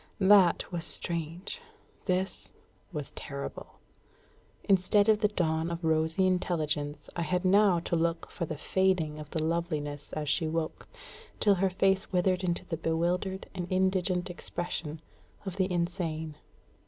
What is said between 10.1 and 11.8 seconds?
as she woke, till her